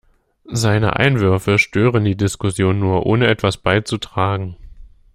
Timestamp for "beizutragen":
3.57-4.57